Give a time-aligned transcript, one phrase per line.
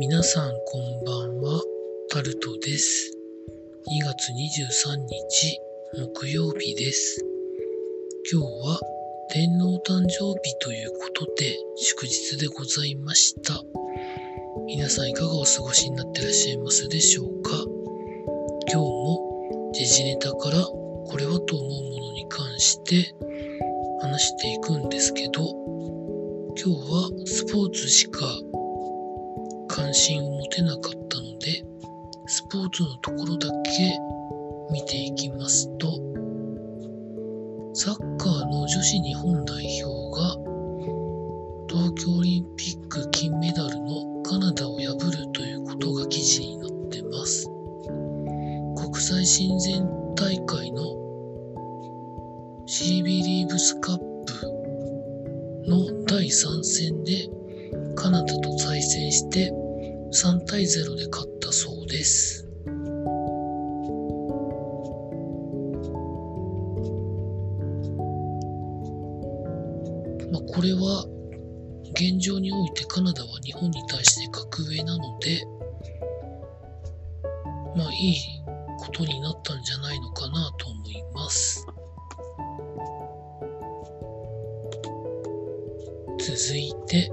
[0.00, 1.62] 皆さんこんばんは、
[2.08, 3.12] タルトです。
[3.86, 5.60] 2月23日
[6.14, 7.22] 木曜日です。
[8.32, 8.80] 今日は
[9.28, 13.62] 天皇誕生日ということで祝日でございました。
[14.66, 17.50] 皆さんいかがお過ごしになってらっしゃいますでしょうか
[18.68, 23.14] 今日も時事ネタからこれはと思うものに関して
[24.00, 25.42] 話していくんですけど、
[26.56, 28.24] 今日はスポーツしか
[29.80, 31.64] 関心を持てなかったので、
[32.26, 33.98] スポーツのところだけ
[34.70, 35.88] 見ていきますと、
[37.72, 40.36] サッカーの女子日本代表が
[41.66, 47.48] 東京オリンピック金メダルのカナダを破るということが記事になってます。
[48.76, 50.82] 国際親善大会の
[52.66, 54.04] CB リーブスカップ
[55.66, 57.30] の第3戦で
[57.96, 59.50] カナダと対戦して
[60.12, 62.44] 3対0で勝ったそうです。
[70.32, 71.06] まあ、これは
[71.92, 75.44] 現状においてカナダは日本に対して格上なので、
[77.76, 78.16] まあいい
[78.80, 81.64] ことになったんじゃないのかなと思います。
[86.18, 87.12] 続いて、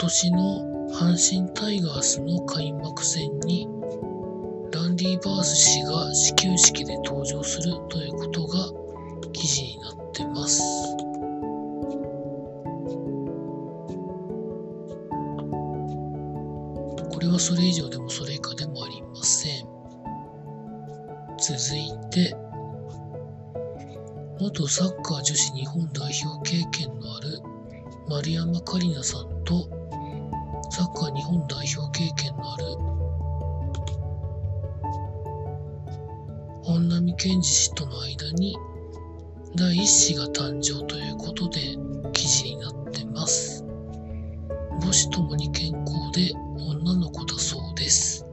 [0.00, 3.66] 今年の阪神タイガースの開幕戦に
[4.72, 8.70] ランディ・バース氏が始球式で登場するということが
[9.32, 10.62] 記事になってます。
[17.12, 19.66] これはそれ以上でもそれ以下でもありません。
[21.38, 22.36] 続いて、
[24.38, 27.40] 元サッカー女子日本代表経験のある
[28.08, 29.77] 丸山桂里奈さんと
[30.70, 32.64] サッカー日本代表経験のある
[36.62, 38.56] 本並健治氏との間に
[39.56, 41.60] 第一子が誕生ということで
[42.12, 43.64] 記事になってます。
[44.80, 48.26] 母子ともに健康で女の子だそうです。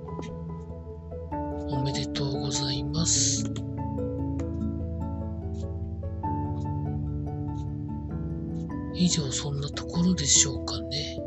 [1.70, 3.46] おめでとうございます。
[8.94, 11.25] 以上そんなところでしょうかね。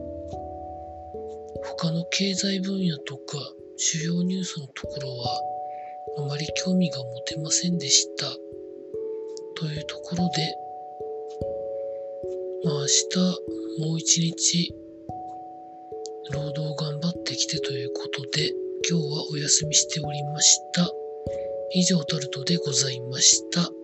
[1.81, 3.39] 他の経済分野とか
[3.77, 5.41] 主要ニュースのところは
[6.19, 8.27] あまり興味が持てませんでした。
[9.55, 10.55] というところで、
[12.65, 14.75] まあ明日もう一日
[16.33, 18.53] 労働頑張ってきてということで
[18.88, 20.91] 今日はお休みしておりました。
[21.75, 23.78] 以上タルトでございました。